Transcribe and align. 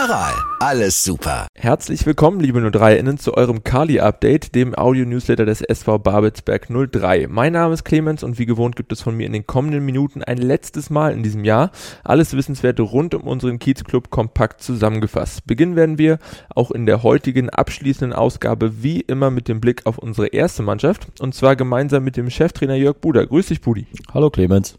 Aral, 0.00 0.34
alles 0.60 1.02
super. 1.02 1.48
Herzlich 1.56 2.06
willkommen, 2.06 2.38
liebe 2.38 2.60
03-Innen, 2.60 3.18
zu 3.18 3.34
eurem 3.34 3.64
Kali-Update, 3.64 4.54
dem 4.54 4.78
Audio-Newsletter 4.78 5.44
des 5.44 5.60
SV 5.60 5.98
Babelsberg 5.98 6.68
03. 6.70 7.26
Mein 7.26 7.54
Name 7.54 7.74
ist 7.74 7.82
Clemens 7.82 8.22
und 8.22 8.38
wie 8.38 8.46
gewohnt 8.46 8.76
gibt 8.76 8.92
es 8.92 9.02
von 9.02 9.16
mir 9.16 9.26
in 9.26 9.32
den 9.32 9.48
kommenden 9.48 9.84
Minuten 9.84 10.22
ein 10.22 10.38
letztes 10.38 10.88
Mal 10.88 11.12
in 11.14 11.24
diesem 11.24 11.44
Jahr 11.44 11.72
alles 12.04 12.36
Wissenswerte 12.36 12.82
rund 12.82 13.12
um 13.12 13.22
unseren 13.22 13.58
Kiezclub 13.58 14.08
kompakt 14.08 14.62
zusammengefasst. 14.62 15.44
Beginnen 15.48 15.74
werden 15.74 15.98
wir 15.98 16.20
auch 16.54 16.70
in 16.70 16.86
der 16.86 17.02
heutigen 17.02 17.50
abschließenden 17.50 18.16
Ausgabe 18.16 18.84
wie 18.84 19.00
immer 19.00 19.32
mit 19.32 19.48
dem 19.48 19.60
Blick 19.60 19.84
auf 19.84 19.98
unsere 19.98 20.28
erste 20.28 20.62
Mannschaft 20.62 21.08
und 21.18 21.34
zwar 21.34 21.56
gemeinsam 21.56 22.04
mit 22.04 22.16
dem 22.16 22.30
Cheftrainer 22.30 22.76
Jörg 22.76 22.98
Buder. 22.98 23.26
Grüß 23.26 23.48
dich, 23.48 23.62
Budi. 23.62 23.88
Hallo, 24.14 24.30
Clemens. 24.30 24.78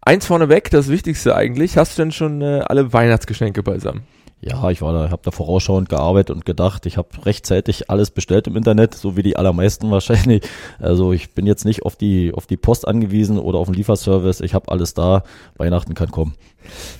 Eins 0.00 0.26
vorneweg, 0.26 0.70
das 0.70 0.88
Wichtigste 0.88 1.34
eigentlich. 1.34 1.76
Hast 1.76 1.98
du 1.98 2.02
denn 2.02 2.12
schon 2.12 2.40
äh, 2.40 2.60
alle 2.66 2.92
Weihnachtsgeschenke 2.92 3.62
beisammen? 3.62 4.02
Ja, 4.44 4.70
ich 4.70 4.82
war 4.82 4.92
da, 4.92 5.10
habe 5.10 5.22
da 5.24 5.30
vorausschauend 5.30 5.88
gearbeitet 5.88 6.34
und 6.34 6.44
gedacht, 6.44 6.84
ich 6.86 6.96
habe 6.96 7.08
rechtzeitig 7.24 7.90
alles 7.90 8.10
bestellt 8.10 8.48
im 8.48 8.56
Internet, 8.56 8.92
so 8.92 9.16
wie 9.16 9.22
die 9.22 9.36
allermeisten 9.36 9.88
wahrscheinlich. 9.92 10.42
Also 10.80 11.12
ich 11.12 11.32
bin 11.32 11.46
jetzt 11.46 11.64
nicht 11.64 11.84
auf 11.84 11.94
die 11.94 12.34
auf 12.34 12.48
die 12.48 12.56
Post 12.56 12.88
angewiesen 12.88 13.38
oder 13.38 13.60
auf 13.60 13.68
den 13.68 13.74
Lieferservice. 13.74 14.40
Ich 14.40 14.52
habe 14.54 14.72
alles 14.72 14.94
da. 14.94 15.22
Weihnachten 15.58 15.94
kann 15.94 16.10
kommen. 16.10 16.34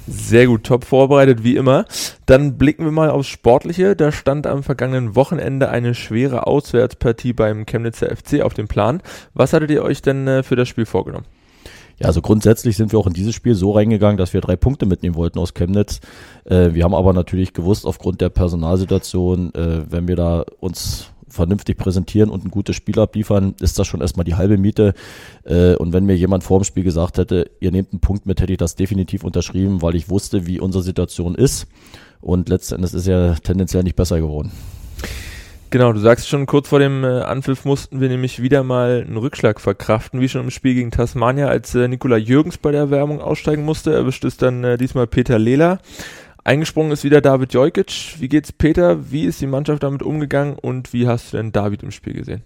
Sehr 0.07 0.47
gut, 0.47 0.63
top 0.63 0.85
vorbereitet 0.85 1.43
wie 1.43 1.57
immer. 1.57 1.85
Dann 2.27 2.59
blicken 2.59 2.85
wir 2.85 2.93
mal 2.93 3.11
aufs 3.11 3.27
Sportliche. 3.27 3.97
Da 3.97 4.13
stand 4.13 4.47
am 4.47 4.63
vergangenen 4.63 5.17
Wochenende 5.17 5.69
eine 5.69 5.97
schwere 5.97 6.47
Auswärtspartie 6.47 7.33
beim 7.33 7.67
Chemnitzer 7.67 8.15
FC 8.15 8.43
auf 8.43 8.55
dem 8.55 8.69
Plan. 8.69 9.03
Was 9.35 9.53
hattet 9.53 9.73
ihr 9.73 9.83
euch 9.83 10.01
denn 10.01 10.29
äh, 10.29 10.43
für 10.45 10.55
das 10.55 10.69
Spiel 10.69 10.87
vorgenommen? 10.87 11.27
Ja, 11.99 12.07
also 12.07 12.21
grundsätzlich 12.21 12.77
sind 12.77 12.93
wir 12.93 12.99
auch 12.99 13.07
in 13.07 13.13
dieses 13.13 13.35
Spiel 13.35 13.55
so 13.55 13.73
reingegangen, 13.73 14.17
dass 14.17 14.33
wir 14.33 14.41
drei 14.41 14.57
Punkte 14.57 14.87
mitnehmen 14.87 15.15
wollten 15.15 15.39
aus 15.39 15.55
Chemnitz. 15.55 16.01
Äh, 16.45 16.75
wir 16.75 16.85
haben 16.85 16.95
aber 16.95 17.13
natürlich 17.13 17.53
gewusst, 17.53 17.87
aufgrund 17.87 18.21
der 18.21 18.29
Personalsituation, 18.29 19.55
äh, 19.55 19.91
wenn 19.91 20.09
wir 20.09 20.17
da 20.17 20.45
uns 20.61 21.13
vernünftig 21.33 21.79
präsentieren 21.79 22.31
und 22.31 22.45
ein 22.45 22.51
gutes 22.51 22.77
Spiel 22.77 22.99
abliefern, 22.99 23.55
ist 23.61 23.79
das 23.79 23.87
schon 23.87 24.01
erstmal 24.01 24.25
die 24.25 24.35
halbe 24.35 24.59
Miete. 24.59 24.95
Äh, 25.45 25.75
und 25.77 25.93
wenn 25.93 26.05
mir 26.05 26.17
jemand 26.17 26.45
vor 26.45 26.61
dem 26.61 26.65
Spiel 26.65 26.85
gesagt 26.85 27.19
hätte, 27.19 27.51
ihr 27.61 27.73
nehmt 27.73 27.93
einen 27.93 28.01
Punkt 28.01 28.27
mit, 28.27 28.41
hätte 28.41 28.53
ich 28.53 28.59
das 28.59 28.77
definitiv 28.77 29.25
unterschrieben, 29.25 29.83
weil 29.83 29.95
ich 29.95 30.11
wusste, 30.11 30.47
wie 30.47 30.61
unsere 30.61 30.85
Situation 30.85 31.35
ist. 31.35 31.67
Und 32.21 32.49
letztendlich 32.49 32.95
ist 32.95 33.07
ja 33.07 33.35
tendenziell 33.35 33.83
nicht 33.83 33.97
besser 33.97 34.21
geworden. 34.21 34.53
Genau, 35.73 35.91
du 35.95 36.01
sagst 36.01 36.29
schon, 36.29 36.45
kurz 36.45 36.69
vor 36.69 36.81
dem 36.81 37.03
äh, 37.03 37.23
Anpfiff 37.23 37.65
mussten 37.65 38.03
wir 38.03 38.11
nämlich 38.11 38.43
wieder 38.43 38.63
mal 38.63 39.07
einen 39.07 39.17
Rückschlag 39.17 39.59
verkraften, 39.59 40.21
wie 40.21 40.29
schon 40.29 40.43
im 40.43 40.51
Spiel 40.51 40.75
gegen 40.75 40.91
Tasmania, 40.91 41.49
als 41.49 41.75
äh, 41.75 41.89
Nikola 41.89 42.19
Jürgens 42.19 42.59
bei 42.59 42.73
der 42.73 42.91
Werbung 42.91 43.23
aussteigen 43.23 43.65
musste, 43.65 43.91
erwischt 43.91 44.23
es 44.27 44.37
dann 44.37 44.63
äh, 44.65 44.77
diesmal 44.77 45.07
Peter 45.07 45.39
Lehler. 45.39 45.79
Eingesprungen 46.45 46.93
ist 46.93 47.05
wieder 47.05 47.23
David 47.23 47.55
Jojkic. 47.55 48.17
Wie 48.19 48.29
geht's 48.29 48.53
Peter? 48.53 49.11
Wie 49.11 49.25
ist 49.25 49.41
die 49.41 49.47
Mannschaft 49.47 49.83
damit 49.83 50.03
umgegangen 50.03 50.59
und 50.61 50.93
wie 50.93 51.09
hast 51.09 51.33
du 51.33 51.39
denn 51.39 51.53
David 51.53 51.83
im 51.83 51.91
Spiel 51.91 52.13
gesehen? 52.13 52.43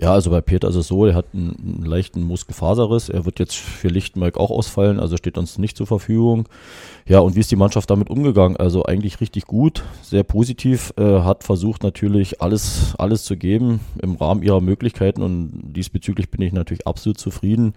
Ja, 0.00 0.14
also 0.14 0.30
bei 0.30 0.40
Peter 0.40 0.66
ist 0.66 0.76
es 0.76 0.86
so, 0.86 1.04
er 1.04 1.14
hat 1.14 1.26
einen, 1.34 1.54
einen 1.62 1.84
leichten 1.84 2.22
Muskelfaserriss. 2.22 3.10
Er 3.10 3.26
wird 3.26 3.38
jetzt 3.38 3.56
für 3.56 3.88
Lichtenberg 3.88 4.38
auch 4.38 4.50
ausfallen, 4.50 4.98
also 4.98 5.18
steht 5.18 5.36
uns 5.36 5.58
nicht 5.58 5.76
zur 5.76 5.86
Verfügung. 5.86 6.48
Ja, 7.06 7.18
und 7.18 7.36
wie 7.36 7.40
ist 7.40 7.50
die 7.50 7.56
Mannschaft 7.56 7.90
damit 7.90 8.08
umgegangen? 8.08 8.56
Also 8.56 8.84
eigentlich 8.84 9.20
richtig 9.20 9.44
gut, 9.44 9.82
sehr 10.02 10.22
positiv, 10.22 10.94
äh, 10.96 11.20
hat 11.20 11.44
versucht 11.44 11.82
natürlich 11.82 12.40
alles, 12.40 12.94
alles 12.96 13.24
zu 13.24 13.36
geben 13.36 13.80
im 14.00 14.14
Rahmen 14.14 14.42
ihrer 14.42 14.62
Möglichkeiten 14.62 15.20
und 15.22 15.50
diesbezüglich 15.76 16.30
bin 16.30 16.40
ich 16.40 16.54
natürlich 16.54 16.86
absolut 16.86 17.18
zufrieden. 17.18 17.74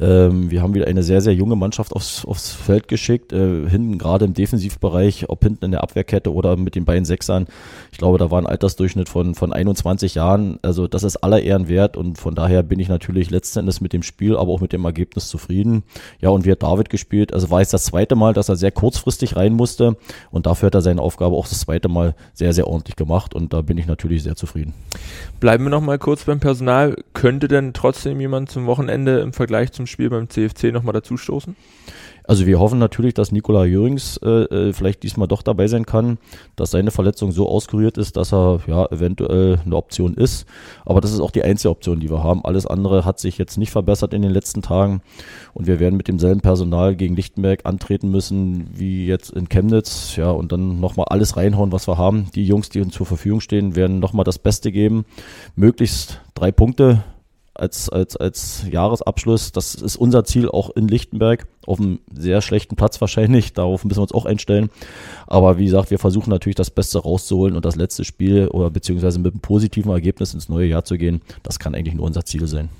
Ähm, 0.00 0.50
wir 0.50 0.62
haben 0.62 0.74
wieder 0.74 0.86
eine 0.86 1.02
sehr, 1.02 1.20
sehr 1.20 1.34
junge 1.34 1.56
Mannschaft 1.56 1.92
aufs, 1.92 2.24
aufs 2.24 2.52
Feld 2.52 2.86
geschickt, 2.86 3.32
äh, 3.32 3.68
hinten 3.68 3.98
gerade 3.98 4.26
im 4.26 4.34
Defensivbereich, 4.34 5.28
ob 5.28 5.42
hinten 5.42 5.64
in 5.64 5.70
der 5.72 5.82
Abwehrkette 5.82 6.32
oder 6.32 6.56
mit 6.56 6.76
den 6.76 6.84
beiden 6.84 7.04
Sechsern. 7.04 7.46
Ich 7.90 7.98
glaube, 7.98 8.18
da 8.18 8.30
war 8.30 8.40
ein 8.40 8.46
Altersdurchschnitt 8.46 9.08
von, 9.08 9.34
von 9.34 9.52
21 9.52 10.14
Jahren. 10.14 10.58
Also 10.62 10.86
das 10.86 11.02
ist 11.02 11.16
aller 11.16 11.42
Ehren 11.48 11.68
wert 11.68 11.96
und 11.96 12.18
von 12.18 12.34
daher 12.34 12.62
bin 12.62 12.78
ich 12.78 12.88
natürlich 12.88 13.30
letzten 13.30 13.60
Endes 13.60 13.80
mit 13.80 13.92
dem 13.92 14.02
Spiel, 14.02 14.36
aber 14.36 14.52
auch 14.52 14.60
mit 14.60 14.72
dem 14.72 14.84
Ergebnis 14.84 15.28
zufrieden. 15.28 15.82
Ja, 16.20 16.28
und 16.28 16.44
wie 16.44 16.52
hat 16.52 16.62
David 16.62 16.90
gespielt? 16.90 17.32
Also 17.32 17.50
war 17.50 17.60
es 17.60 17.70
das 17.70 17.86
zweite 17.86 18.14
Mal, 18.14 18.34
dass 18.34 18.48
er 18.48 18.56
sehr 18.56 18.70
kurzfristig 18.70 19.36
rein 19.36 19.54
musste 19.54 19.96
und 20.30 20.46
dafür 20.46 20.66
hat 20.66 20.74
er 20.74 20.82
seine 20.82 21.02
Aufgabe 21.02 21.34
auch 21.34 21.48
das 21.48 21.60
zweite 21.60 21.88
Mal 21.88 22.14
sehr, 22.34 22.52
sehr 22.52 22.66
ordentlich 22.66 22.96
gemacht 22.96 23.34
und 23.34 23.52
da 23.52 23.62
bin 23.62 23.78
ich 23.78 23.86
natürlich 23.86 24.22
sehr 24.22 24.36
zufrieden. 24.36 24.74
Bleiben 25.40 25.64
wir 25.64 25.70
noch 25.70 25.80
mal 25.80 25.98
kurz 25.98 26.24
beim 26.24 26.40
Personal. 26.40 26.96
Könnte 27.14 27.48
denn 27.48 27.72
trotzdem 27.72 28.20
jemand 28.20 28.50
zum 28.50 28.66
Wochenende 28.66 29.20
im 29.20 29.32
Vergleich 29.32 29.72
zum 29.72 29.86
Spiel 29.86 30.10
beim 30.10 30.28
CFC 30.28 30.72
nochmal 30.72 30.92
dazu 30.92 31.16
stoßen? 31.16 31.56
Also 32.28 32.44
wir 32.44 32.60
hoffen 32.60 32.78
natürlich, 32.78 33.14
dass 33.14 33.32
Nikola 33.32 33.64
Jürings 33.64 34.18
äh, 34.18 34.28
äh, 34.28 34.72
vielleicht 34.74 35.02
diesmal 35.02 35.28
doch 35.28 35.40
dabei 35.40 35.66
sein 35.66 35.86
kann, 35.86 36.18
dass 36.56 36.70
seine 36.70 36.90
Verletzung 36.90 37.32
so 37.32 37.48
auskuriert 37.48 37.96
ist, 37.96 38.18
dass 38.18 38.34
er 38.34 38.60
ja 38.66 38.84
eventuell 38.92 39.58
eine 39.64 39.74
Option 39.74 40.12
ist. 40.12 40.44
Aber 40.84 41.00
das 41.00 41.14
ist 41.14 41.20
auch 41.20 41.30
die 41.30 41.42
einzige 41.42 41.70
Option, 41.70 42.00
die 42.00 42.10
wir 42.10 42.22
haben. 42.22 42.44
Alles 42.44 42.66
andere 42.66 43.06
hat 43.06 43.18
sich 43.18 43.38
jetzt 43.38 43.56
nicht 43.56 43.70
verbessert 43.70 44.12
in 44.12 44.20
den 44.20 44.30
letzten 44.30 44.60
Tagen 44.60 45.00
und 45.54 45.66
wir 45.66 45.80
werden 45.80 45.96
mit 45.96 46.06
demselben 46.06 46.42
Personal 46.42 46.96
gegen 46.96 47.16
Lichtenberg 47.16 47.64
antreten 47.64 48.10
müssen 48.10 48.68
wie 48.74 49.06
jetzt 49.06 49.30
in 49.30 49.48
Chemnitz. 49.48 50.16
Ja 50.16 50.30
und 50.30 50.52
dann 50.52 50.80
nochmal 50.80 51.06
alles 51.08 51.38
reinhauen, 51.38 51.72
was 51.72 51.88
wir 51.88 51.96
haben. 51.96 52.26
Die 52.34 52.46
Jungs, 52.46 52.68
die 52.68 52.82
uns 52.82 52.92
zur 52.92 53.06
Verfügung 53.06 53.40
stehen, 53.40 53.74
werden 53.74 54.00
nochmal 54.00 54.24
das 54.24 54.38
Beste 54.38 54.70
geben. 54.70 55.06
Möglichst 55.56 56.20
drei 56.34 56.52
Punkte 56.52 57.04
als, 57.58 57.88
als, 57.88 58.16
als 58.16 58.64
Jahresabschluss. 58.70 59.52
Das 59.52 59.74
ist 59.74 59.96
unser 59.96 60.24
Ziel 60.24 60.48
auch 60.48 60.70
in 60.70 60.88
Lichtenberg. 60.88 61.46
Auf 61.66 61.80
einem 61.80 61.98
sehr 62.12 62.40
schlechten 62.40 62.76
Platz 62.76 63.00
wahrscheinlich. 63.00 63.52
Darauf 63.52 63.84
müssen 63.84 63.98
wir 63.98 64.02
uns 64.02 64.12
auch 64.12 64.24
einstellen. 64.24 64.70
Aber 65.26 65.58
wie 65.58 65.66
gesagt, 65.66 65.90
wir 65.90 65.98
versuchen 65.98 66.30
natürlich 66.30 66.56
das 66.56 66.70
Beste 66.70 66.98
rauszuholen 66.98 67.56
und 67.56 67.64
das 67.64 67.76
letzte 67.76 68.04
Spiel 68.04 68.48
oder 68.48 68.70
beziehungsweise 68.70 69.18
mit 69.18 69.34
einem 69.34 69.40
positiven 69.40 69.90
Ergebnis 69.90 70.32
ins 70.32 70.48
neue 70.48 70.66
Jahr 70.66 70.84
zu 70.84 70.96
gehen. 70.96 71.20
Das 71.42 71.58
kann 71.58 71.74
eigentlich 71.74 71.94
nur 71.94 72.06
unser 72.06 72.24
Ziel 72.24 72.46
sein. 72.46 72.70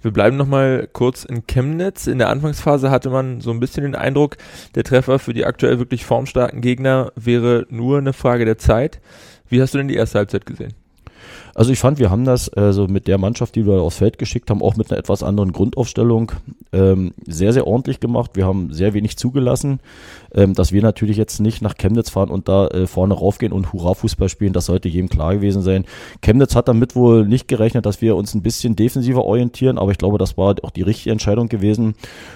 Wir 0.00 0.12
bleiben 0.12 0.36
nochmal 0.36 0.88
kurz 0.92 1.24
in 1.24 1.46
Chemnitz. 1.46 2.06
In 2.06 2.18
der 2.18 2.30
Anfangsphase 2.30 2.90
hatte 2.90 3.10
man 3.10 3.40
so 3.40 3.50
ein 3.50 3.60
bisschen 3.60 3.82
den 3.82 3.94
Eindruck, 3.94 4.36
der 4.74 4.84
Treffer 4.84 5.18
für 5.18 5.34
die 5.34 5.44
aktuell 5.44 5.78
wirklich 5.78 6.04
formstarken 6.04 6.60
Gegner 6.60 7.12
wäre 7.16 7.66
nur 7.68 7.98
eine 7.98 8.12
Frage 8.12 8.44
der 8.44 8.58
Zeit. 8.58 9.00
Wie 9.48 9.60
hast 9.60 9.74
du 9.74 9.78
denn 9.78 9.88
die 9.88 9.96
erste 9.96 10.18
Halbzeit 10.18 10.46
gesehen? 10.46 10.74
Also 11.54 11.72
ich 11.72 11.78
fand, 11.78 11.98
wir 11.98 12.10
haben 12.10 12.24
das 12.24 12.48
also 12.48 12.86
mit 12.86 13.08
der 13.08 13.18
Mannschaft, 13.18 13.54
die 13.54 13.66
wir 13.66 13.80
aufs 13.80 13.98
Feld 13.98 14.18
geschickt 14.18 14.50
haben, 14.50 14.62
auch 14.62 14.76
mit 14.76 14.90
einer 14.90 14.98
etwas 14.98 15.22
anderen 15.22 15.52
Grundaufstellung 15.52 16.32
ähm, 16.72 17.12
sehr, 17.26 17.52
sehr 17.52 17.66
ordentlich 17.66 18.00
gemacht. 18.00 18.32
Wir 18.34 18.46
haben 18.46 18.72
sehr 18.72 18.94
wenig 18.94 19.16
zugelassen. 19.16 19.80
Ähm, 20.34 20.52
dass 20.52 20.72
wir 20.72 20.82
natürlich 20.82 21.16
jetzt 21.16 21.40
nicht 21.40 21.62
nach 21.62 21.74
Chemnitz 21.78 22.10
fahren 22.10 22.28
und 22.28 22.48
da 22.48 22.66
äh, 22.66 22.86
vorne 22.86 23.14
raufgehen 23.14 23.50
und 23.50 23.72
Hurra-Fußball 23.72 24.28
spielen, 24.28 24.52
das 24.52 24.66
sollte 24.66 24.86
jedem 24.86 25.08
klar 25.08 25.34
gewesen 25.34 25.62
sein. 25.62 25.86
Chemnitz 26.20 26.54
hat 26.54 26.68
damit 26.68 26.94
wohl 26.94 27.26
nicht 27.26 27.48
gerechnet, 27.48 27.86
dass 27.86 28.02
wir 28.02 28.14
uns 28.14 28.34
ein 28.34 28.42
bisschen 28.42 28.76
defensiver 28.76 29.24
orientieren, 29.24 29.78
aber 29.78 29.90
ich 29.90 29.96
glaube, 29.96 30.18
das 30.18 30.36
war 30.36 30.54
auch 30.62 30.70
die 30.70 30.82
richtige 30.82 31.12
Entscheidung 31.12 31.48
gewesen. 31.48 31.94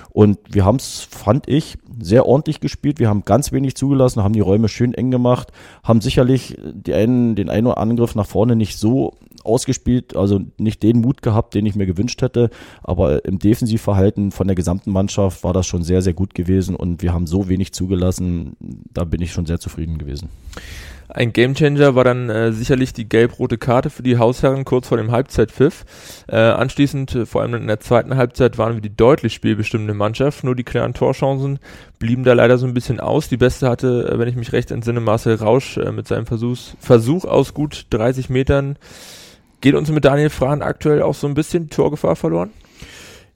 Und 0.09 0.39
wir 0.51 0.65
haben 0.65 0.77
es, 0.77 1.07
fand 1.11 1.49
ich, 1.49 1.79
sehr 2.01 2.27
ordentlich 2.27 2.61
gespielt. 2.61 2.99
Wir 2.99 3.09
haben 3.09 3.25
ganz 3.25 3.53
wenig 3.53 3.77
zugelassen, 3.77 4.23
haben 4.23 4.35
die 4.35 4.41
Räume 4.41 4.69
schön 4.69 4.95
eng 4.95 5.11
gemacht, 5.11 5.53
haben 5.83 6.01
sicherlich 6.01 6.57
einen, 6.91 7.35
den 7.35 7.51
einen 7.51 7.67
oder 7.67 7.79
anderen 7.79 7.93
Angriff 7.93 8.15
nach 8.15 8.27
vorne 8.27 8.57
nicht 8.57 8.79
so 8.83 9.15
ausgespielt, 9.45 10.15
also 10.15 10.41
nicht 10.59 10.83
den 10.83 11.01
Mut 11.01 11.23
gehabt, 11.23 11.55
den 11.55 11.67
ich 11.67 11.75
mir 11.75 11.87
gewünscht 11.87 12.21
hätte, 12.21 12.51
aber 12.83 13.25
im 13.25 13.39
Defensivverhalten 13.39 14.31
von 14.31 14.47
der 14.47 14.55
gesamten 14.55 14.93
Mannschaft 14.93 15.43
war 15.43 15.53
das 15.53 15.67
schon 15.67 15.83
sehr, 15.83 16.03
sehr 16.03 16.13
gut 16.13 16.35
gewesen 16.35 16.77
und 16.77 17.03
wir 17.03 17.13
haben 17.15 17.27
so 17.27 17.49
wenig 17.49 17.73
zugelassen, 17.73 18.57
da 18.93 19.05
bin 19.05 19.23
ich 19.23 19.33
schon 19.33 19.47
sehr 19.47 19.59
zufrieden 19.59 19.99
gewesen. 19.99 20.29
Ein 21.15 21.33
Gamechanger 21.33 21.95
war 21.95 22.05
dann 22.05 22.31
äh, 22.31 22.53
sicherlich 22.53 22.95
die 22.95 23.09
gelb-rote 23.09 23.59
Karte 23.59 23.91
für 23.91 24.03
die 24.03 24.17
Hausherren 24.17 24.65
kurz 24.65 24.89
vor 24.89 24.97
dem 24.97 25.11
Halbzeitpfiff. 25.11 25.85
Äh, 26.27 26.37
anschließend, 26.37 27.15
äh, 27.15 27.27
vor 27.27 27.43
allem 27.43 27.55
in 27.55 27.67
der 27.67 27.81
zweiten 27.81 28.17
Halbzeit, 28.17 28.57
waren 28.57 28.75
wir 28.75 28.81
die 28.81 28.97
deutlich 28.97 29.35
spielbestimmende 29.35 29.93
Mannschaft. 29.93 30.43
Nur 30.43 30.57
die 30.57 30.65
klaren 30.65 30.95
Torchancen 30.95 31.59
blieben 31.99 32.25
da 32.25 32.33
leider 32.33 32.57
so 32.57 32.67
ein 32.67 32.75
bisschen 32.75 32.99
aus. 32.99 33.29
Die 33.29 33.37
beste 33.37 33.69
hatte, 33.69 34.11
äh, 34.11 34.19
wenn 34.19 34.29
ich 34.29 34.37
mich 34.37 34.53
recht 34.53 34.71
entsinne, 34.71 35.01
Marcel 35.01 35.35
Rausch 35.35 35.77
äh, 35.77 35.93
mit 35.93 36.09
seinem 36.09 36.25
Versuchs 36.25 36.77
Versuch 36.81 37.27
aus 37.27 37.53
gut 37.53 37.87
30 37.91 38.31
Metern 38.31 38.79
Geht 39.63 39.77
uns 39.77 39.93
mit 39.93 40.05
Daniel 40.05 40.29
Frahn 40.29 40.61
aktuell 40.61 41.03
auch 41.03 41.15
so 41.15 41.29
ein 41.29 41.35
bisschen 41.35 41.71
Torgefahr 41.71 42.17
verloren? 42.17 42.51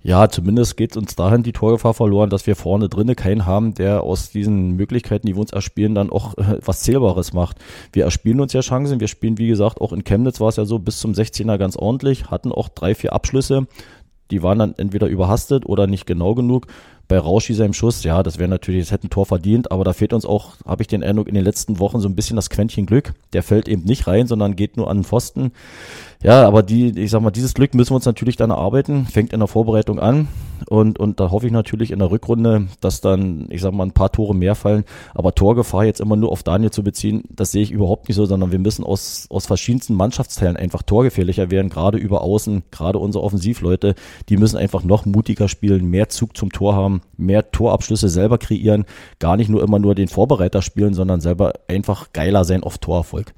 Ja, 0.03 0.29
zumindest 0.29 0.77
geht 0.77 0.97
uns 0.97 1.17
dahin 1.17 1.43
die 1.43 1.53
Torgefahr 1.53 1.93
verloren, 1.93 2.31
dass 2.31 2.47
wir 2.47 2.55
vorne 2.55 2.89
drinnen 2.89 3.17
keinen 3.17 3.45
haben, 3.45 3.75
der 3.75 4.05
aus 4.05 4.31
diesen 4.31 4.77
Möglichkeiten, 4.77 5.27
die 5.27 5.35
wir 5.35 5.41
uns 5.41 5.53
erspielen, 5.53 5.97
dann 5.97 6.11
auch 6.11 6.39
äh, 6.39 6.59
was 6.65 6.83
Zählbares 6.83 7.33
macht. 7.33 7.59
Wir 7.93 8.05
erspielen 8.05 8.41
uns 8.41 8.53
ja 8.53 8.61
Chancen. 8.61 9.01
Wir 9.01 9.09
spielen, 9.09 9.39
wie 9.39 9.49
gesagt, 9.49 9.81
auch 9.81 9.93
in 9.93 10.05
Chemnitz 10.05 10.39
war 10.41 10.49
es 10.49 10.57
ja 10.57 10.65
so 10.65 10.79
bis 10.79 11.01
zum 11.01 11.13
16er 11.13 11.59
ganz 11.59 11.77
ordentlich, 11.77 12.31
hatten 12.31 12.53
auch 12.53 12.69
drei, 12.69 12.95
vier 12.95 13.15
Abschlüsse. 13.15 13.67
Die 14.31 14.43
waren 14.43 14.59
dann 14.59 14.75
entweder 14.77 15.07
überhastet 15.09 15.67
oder 15.67 15.87
nicht 15.87 16.07
genau 16.07 16.35
genug 16.35 16.67
bei 17.09 17.19
Rauschi 17.19 17.55
seinem 17.55 17.73
Schuss, 17.73 18.03
ja, 18.05 18.23
das 18.23 18.39
wäre 18.39 18.49
natürlich, 18.49 18.83
es 18.83 18.91
hätte 18.91 19.07
ein 19.07 19.11
Tor 19.11 19.27
verdient, 19.27 19.71
aber 19.71 19.85
da 19.85 19.93
fehlt 19.93 20.13
uns 20.13 20.27
auch, 20.27 20.55
habe 20.67 20.83
ich 20.83 20.89
den 20.89 21.05
Eindruck, 21.05 21.29
in 21.29 21.35
den 21.35 21.45
letzten 21.45 21.79
Wochen 21.79 22.01
so 22.01 22.09
ein 22.09 22.17
bisschen 22.17 22.37
das 22.37 22.51
Quäntchen 22.51 22.87
Glück. 22.87 23.15
Der 23.33 23.43
fällt 23.43 23.69
eben 23.69 23.85
nicht 23.85 24.07
rein, 24.07 24.27
sondern 24.27 24.57
geht 24.57 24.77
nur 24.77 24.91
an 24.91 24.99
den 24.99 25.05
Pfosten. 25.05 25.53
Ja, 26.23 26.47
aber 26.47 26.63
die, 26.63 26.99
ich 26.99 27.11
sag 27.11 27.23
mal, 27.23 27.31
dieses 27.31 27.55
Glück 27.55 27.75
müssen 27.75 27.91
wir 27.91 27.97
uns 27.97 28.07
natürlich 28.07 28.37
dann 28.37 28.51
erarbeiten, 28.51 29.07
fängt 29.07 29.33
in 29.33 29.41
der 29.41 29.49
Vorbereitung 29.49 30.01
an 30.01 30.29
und, 30.69 30.99
und 30.99 31.21
da 31.21 31.31
hoffe 31.31 31.47
ich 31.47 31.53
natürlich 31.53 31.91
in 31.91 31.99
der 31.99 32.11
Rückrunde, 32.11 32.69
dass 32.81 33.01
dann, 33.01 33.47
ich 33.51 33.61
sag 33.61 33.73
mal, 33.73 33.85
ein 33.85 33.93
paar 33.93 34.11
Tore 34.11 34.35
mehr 34.35 34.55
fallen, 34.55 34.85
aber 35.15 35.35
Torgefahr 35.35 35.85
jetzt 35.85 36.01
immer 36.01 36.17
nur 36.17 36.33
auf 36.33 36.43
Daniel 36.43 36.71
zu 36.71 36.83
beziehen, 36.83 37.25
das 37.29 37.53
sehe 37.53 37.63
ich 37.63 37.71
überhaupt 37.71 38.09
nicht 38.09 38.17
so, 38.17 38.25
sondern 38.25 38.51
wir 38.51 38.59
müssen 38.59 38.85
aus, 38.85 39.27
aus 39.29 39.47
verschiedensten 39.47 39.95
Mannschaftsteilen 39.95 40.57
einfach 40.57 40.83
torgefährlicher 40.83 41.51
werden, 41.51 41.69
gerade 41.69 41.99
über 41.99 42.23
Außen, 42.23 42.63
gerade 42.71 42.99
unsere 42.99 43.23
Offensivleute, 43.23 43.95
die 44.31 44.39
müssen 44.39 44.57
einfach 44.57 44.83
noch 44.83 45.05
mutiger 45.05 45.49
spielen, 45.49 45.87
mehr 45.91 46.09
Zug 46.09 46.37
zum 46.37 46.51
Tor 46.51 46.75
haben, 46.75 46.96
mehr 47.17 47.51
Torabschlüsse 47.51 48.09
selber 48.09 48.39
kreieren, 48.39 48.85
gar 49.19 49.37
nicht 49.37 49.49
nur 49.49 49.63
immer 49.63 49.79
nur 49.79 49.95
den 49.95 50.09
Vorbereiter 50.09 50.63
spielen, 50.63 50.95
sondern 50.95 51.21
selber 51.21 51.53
einfach 51.69 52.13
geiler 52.13 52.45
sein 52.45 52.63
auf 52.63 52.79
Torerfolg. 52.79 53.33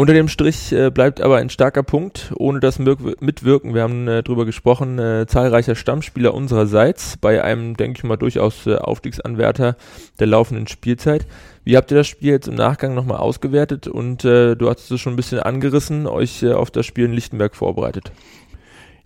Unter 0.00 0.14
dem 0.14 0.28
Strich 0.28 0.72
äh, 0.72 0.88
bleibt 0.88 1.20
aber 1.20 1.36
ein 1.36 1.50
starker 1.50 1.82
Punkt, 1.82 2.32
ohne 2.38 2.58
das 2.58 2.78
Mitwirken, 2.78 3.74
wir 3.74 3.82
haben 3.82 4.08
äh, 4.08 4.22
drüber 4.22 4.46
gesprochen, 4.46 4.98
äh, 4.98 5.26
zahlreicher 5.26 5.74
Stammspieler 5.74 6.32
unsererseits 6.32 7.18
bei 7.18 7.44
einem, 7.44 7.76
denke 7.76 7.98
ich 7.98 8.04
mal, 8.04 8.16
durchaus 8.16 8.66
Aufstiegsanwärter 8.66 9.76
der 10.18 10.26
laufenden 10.26 10.68
Spielzeit. 10.68 11.26
Wie 11.64 11.76
habt 11.76 11.90
ihr 11.90 11.98
das 11.98 12.06
Spiel 12.06 12.30
jetzt 12.30 12.48
im 12.48 12.54
Nachgang 12.54 12.94
nochmal 12.94 13.18
ausgewertet 13.18 13.88
und 13.88 14.24
du 14.24 14.56
hast 14.66 14.90
es 14.90 15.00
schon 15.00 15.12
ein 15.12 15.16
bisschen 15.16 15.40
angerissen, 15.40 16.06
euch 16.06 16.46
auf 16.46 16.70
das 16.70 16.86
Spiel 16.86 17.04
in 17.04 17.12
Lichtenberg 17.12 17.54
vorbereitet? 17.54 18.10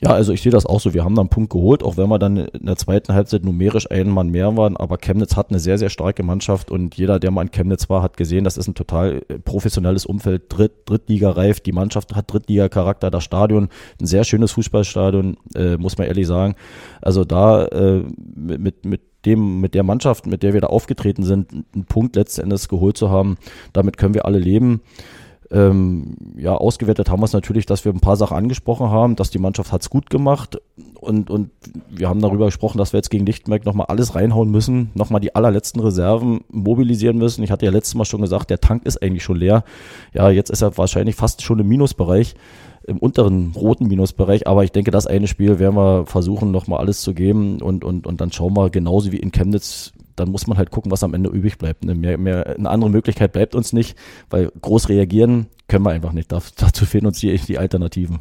Ja, 0.04 0.10
also 0.10 0.34
ich 0.34 0.42
sehe 0.42 0.52
das 0.52 0.66
auch 0.66 0.80
so. 0.80 0.92
Wir 0.92 1.02
haben 1.02 1.14
da 1.14 1.22
einen 1.22 1.30
Punkt 1.30 1.50
geholt, 1.50 1.82
auch 1.82 1.96
wenn 1.96 2.10
wir 2.10 2.18
dann 2.18 2.36
in 2.36 2.66
der 2.66 2.76
zweiten 2.76 3.14
Halbzeit 3.14 3.42
numerisch 3.42 3.90
einen 3.90 4.10
Mann 4.10 4.28
mehr 4.28 4.54
waren. 4.54 4.76
Aber 4.76 4.98
Chemnitz 4.98 5.34
hat 5.34 5.48
eine 5.48 5.58
sehr, 5.58 5.78
sehr 5.78 5.88
starke 5.88 6.22
Mannschaft 6.22 6.70
und 6.70 6.94
jeder, 6.96 7.18
der 7.18 7.30
mal 7.30 7.42
in 7.42 7.50
Chemnitz 7.50 7.88
war, 7.88 8.02
hat 8.02 8.18
gesehen, 8.18 8.44
das 8.44 8.58
ist 8.58 8.68
ein 8.68 8.74
total 8.74 9.22
äh, 9.28 9.38
professionelles 9.38 10.04
Umfeld, 10.04 10.42
Dritt, 10.48 10.72
Drittliga-reif. 10.84 11.60
Die 11.60 11.72
Mannschaft 11.72 12.14
hat 12.14 12.30
Drittliga-Charakter, 12.30 13.10
das 13.10 13.24
Stadion, 13.24 13.70
ein 13.98 14.06
sehr 14.06 14.24
schönes 14.24 14.52
Fußballstadion, 14.52 15.38
äh, 15.54 15.78
muss 15.78 15.96
man 15.96 16.06
ehrlich 16.06 16.26
sagen. 16.26 16.54
Also 17.00 17.24
da 17.24 17.64
äh, 17.64 18.02
mit, 18.36 18.84
mit 18.84 19.00
dem, 19.24 19.62
mit 19.62 19.74
der 19.74 19.84
Mannschaft, 19.84 20.26
mit 20.26 20.42
der 20.42 20.52
wir 20.52 20.60
da 20.60 20.66
aufgetreten 20.66 21.22
sind, 21.22 21.50
einen 21.74 21.86
Punkt 21.86 22.16
letzten 22.16 22.42
Endes 22.42 22.68
geholt 22.68 22.98
zu 22.98 23.10
haben, 23.10 23.38
damit 23.72 23.96
können 23.96 24.12
wir 24.12 24.26
alle 24.26 24.38
leben. 24.38 24.82
Ähm, 25.54 26.16
ja, 26.36 26.56
ausgewertet 26.56 27.08
haben 27.08 27.20
wir 27.20 27.26
es 27.26 27.32
natürlich, 27.32 27.64
dass 27.64 27.84
wir 27.84 27.92
ein 27.92 28.00
paar 28.00 28.16
Sachen 28.16 28.36
angesprochen 28.36 28.90
haben, 28.90 29.14
dass 29.14 29.30
die 29.30 29.38
Mannschaft 29.38 29.70
hat 29.70 29.82
es 29.82 29.90
gut 29.90 30.10
gemacht 30.10 30.58
und, 31.00 31.30
und 31.30 31.50
wir 31.88 32.08
haben 32.08 32.20
darüber 32.20 32.46
gesprochen, 32.46 32.78
dass 32.78 32.92
wir 32.92 32.98
jetzt 32.98 33.10
gegen 33.10 33.24
Lichtenberg 33.24 33.64
nochmal 33.64 33.86
alles 33.86 34.16
reinhauen 34.16 34.50
müssen, 34.50 34.90
nochmal 34.94 35.20
die 35.20 35.36
allerletzten 35.36 35.80
Reserven 35.80 36.40
mobilisieren 36.50 37.18
müssen. 37.18 37.44
Ich 37.44 37.52
hatte 37.52 37.66
ja 37.66 37.70
letztes 37.70 37.94
Mal 37.94 38.04
schon 38.04 38.22
gesagt, 38.22 38.50
der 38.50 38.60
Tank 38.60 38.84
ist 38.84 39.00
eigentlich 39.00 39.22
schon 39.22 39.36
leer. 39.36 39.62
Ja, 40.12 40.28
jetzt 40.28 40.50
ist 40.50 40.62
er 40.62 40.76
wahrscheinlich 40.76 41.14
fast 41.14 41.42
schon 41.42 41.60
im 41.60 41.68
Minusbereich 41.68 42.34
im 42.86 42.98
unteren 42.98 43.52
roten 43.56 43.86
Minusbereich. 43.86 44.46
Aber 44.46 44.64
ich 44.64 44.72
denke, 44.72 44.90
das 44.90 45.06
eine 45.06 45.26
Spiel 45.26 45.58
werden 45.58 45.76
wir 45.76 46.06
versuchen, 46.06 46.50
nochmal 46.50 46.80
alles 46.80 47.00
zu 47.00 47.14
geben 47.14 47.62
und, 47.62 47.84
und, 47.84 48.06
und 48.06 48.20
dann 48.20 48.32
schauen 48.32 48.54
wir 48.54 48.70
genauso 48.70 49.12
wie 49.12 49.18
in 49.18 49.32
Chemnitz. 49.32 49.92
Dann 50.16 50.31
muss 50.31 50.46
man 50.46 50.58
halt 50.58 50.70
gucken, 50.70 50.90
was 50.90 51.02
am 51.02 51.14
Ende 51.14 51.31
übrig 51.31 51.58
bleibt. 51.58 51.84
Ne? 51.84 51.94
Mehr, 51.94 52.19
mehr, 52.19 52.56
eine 52.56 52.70
andere 52.70 52.90
Möglichkeit 52.90 53.32
bleibt 53.32 53.55
uns 53.55 53.72
nicht, 53.72 53.96
weil 54.31 54.50
groß 54.61 54.88
reagieren 54.88 55.46
können 55.66 55.87
wir 55.87 55.93
einfach 55.93 56.12
nicht. 56.12 56.31
dazu 56.31 56.84
fehlen 56.84 57.06
uns 57.06 57.20
die, 57.20 57.34
die 57.37 57.58
Alternativen. 57.58 58.20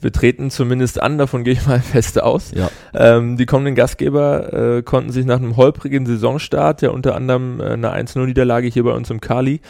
Wir 0.00 0.12
treten 0.12 0.50
zumindest 0.50 1.02
an, 1.02 1.18
davon 1.18 1.42
gehe 1.42 1.54
ich 1.54 1.66
mal 1.66 1.80
fest 1.82 2.22
aus. 2.22 2.52
Ja. 2.54 2.70
Ähm, 2.94 3.36
die 3.36 3.44
kommenden 3.44 3.74
Gastgeber 3.74 4.76
äh, 4.78 4.82
konnten 4.82 5.10
sich 5.10 5.26
nach 5.26 5.38
einem 5.38 5.56
holprigen 5.56 6.06
Saisonstart, 6.06 6.82
ja 6.82 6.90
unter 6.90 7.16
anderem 7.16 7.60
äh, 7.60 7.70
eine 7.70 7.92
1-0-Niederlage 7.92 8.68
hier 8.68 8.84
bei 8.84 8.92
uns 8.92 9.10
im 9.10 9.20
Kali, 9.20 9.60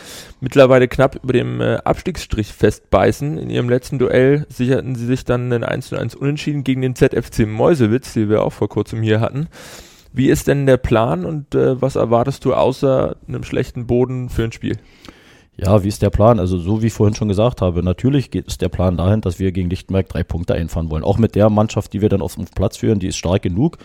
mittlerweile 0.41 0.89
knapp 0.89 1.19
über 1.23 1.33
dem 1.33 1.61
äh, 1.63 1.77
Abstiegsstrich 1.77 2.53
festbeißen. 2.53 3.39
In 3.39 3.49
ihrem 3.49 3.71
letzten 3.71 3.99
Duell 3.99 4.47
sicherten 4.51 4.95
sie 4.95 5.07
sich 5.07 5.25
dann 5.25 5.51
ein 5.53 5.65
1-1 5.65 6.17
Unentschieden 6.17 6.65
gegen 6.65 6.83
den 6.83 6.95
ZFC 6.95 7.47
Mäusewitz, 7.47 8.13
die 8.13 8.29
wir 8.29 8.43
auch 8.43 8.53
vor 8.53 8.69
kurzem 8.69 9.03
hier 9.03 9.21
hatten. 9.21 9.49
Wie 10.17 10.31
ist 10.31 10.47
denn 10.47 10.65
der 10.65 10.79
Plan 10.79 11.27
und 11.27 11.55
äh, 11.55 11.81
was 11.81 11.95
erwartest 11.95 12.47
du 12.47 12.55
außer 12.55 13.17
einem 13.29 13.45
schlechten 13.45 13.87
Boden 13.87 14.31
für 14.31 14.45
ein 14.45 14.53
Spiel? 14.53 14.79
Ja, 15.59 15.83
wie 15.83 15.89
ist 15.89 16.03
der 16.03 16.11
Plan? 16.11 16.39
Also 16.39 16.59
so 16.59 16.83
wie 16.83 16.89
ich 16.89 16.93
vorhin 16.93 17.15
schon 17.15 17.29
gesagt 17.29 17.63
habe, 17.63 17.83
natürlich 17.83 18.31
geht 18.31 18.47
es 18.47 18.59
der 18.59 18.69
Plan 18.69 18.99
dahin, 18.99 19.23
dass 19.23 19.39
wir 19.39 19.53
gegen 19.53 19.71
Lichtenberg 19.71 20.07
drei 20.07 20.23
Punkte 20.23 20.55
einfahren 20.55 20.91
wollen. 20.91 21.03
Auch 21.03 21.17
mit 21.17 21.35
der 21.35 21.49
Mannschaft, 21.49 21.95
die 21.95 22.03
wir 22.03 22.11
dann 22.11 22.21
auf 22.21 22.35
dem 22.35 22.45
Platz 22.45 22.77
führen, 22.77 22.99
die 22.99 23.07
ist 23.07 23.17
stark 23.17 23.41
genug, 23.41 23.79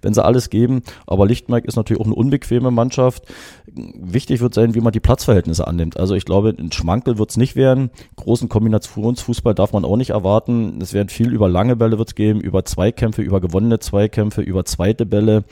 wenn 0.00 0.14
sie 0.14 0.24
alles 0.24 0.48
geben. 0.48 0.82
Aber 1.06 1.26
Lichtenberg 1.26 1.66
ist 1.66 1.76
natürlich 1.76 2.00
auch 2.00 2.06
eine 2.06 2.14
unbequeme 2.14 2.70
Mannschaft. 2.70 3.24
Wichtig 3.66 4.40
wird 4.40 4.54
sein, 4.54 4.74
wie 4.74 4.80
man 4.80 4.92
die 4.92 5.00
Platzverhältnisse 5.00 5.66
annimmt. 5.66 5.98
Also 5.98 6.14
ich 6.14 6.24
glaube, 6.24 6.54
ein 6.58 6.72
Schmankel 6.72 7.18
wird 7.18 7.28
es 7.28 7.36
nicht 7.36 7.56
werden. 7.56 7.90
Großen 8.16 8.48
Kombinationsfußball 8.48 9.54
darf 9.54 9.74
man 9.74 9.84
auch 9.84 9.96
nicht 9.96 10.10
erwarten. 10.10 10.78
Es 10.80 10.94
werden 10.94 11.10
viel 11.10 11.34
über 11.34 11.50
lange 11.50 11.76
Bälle 11.76 11.98
wird 11.98 12.16
geben, 12.16 12.40
über 12.40 12.64
Zweikämpfe, 12.64 13.20
über 13.20 13.42
gewonnene 13.42 13.80
Zweikämpfe, 13.80 14.40
über 14.40 14.64
zweite 14.64 15.04
Bälle. 15.04 15.44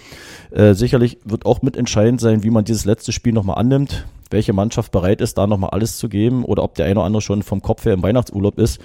Äh, 0.52 0.72
sicherlich 0.72 1.18
wird 1.24 1.44
auch 1.44 1.60
mitentscheidend 1.60 2.18
sein, 2.18 2.42
wie 2.42 2.50
man 2.50 2.64
dieses 2.64 2.86
letzte 2.86 3.12
Spiel 3.12 3.34
nochmal 3.34 3.58
annimmt 3.58 4.06
welche 4.30 4.52
Mannschaft 4.52 4.92
bereit 4.92 5.20
ist, 5.20 5.38
da 5.38 5.46
nochmal 5.46 5.70
alles 5.70 5.98
zu 5.98 6.08
geben 6.08 6.44
oder 6.44 6.62
ob 6.62 6.74
der 6.74 6.86
eine 6.86 7.00
oder 7.00 7.06
andere 7.06 7.22
schon 7.22 7.42
vom 7.42 7.62
Kopf 7.62 7.84
her 7.84 7.94
im 7.94 8.02
Weihnachtsurlaub 8.02 8.58
ist. 8.58 8.80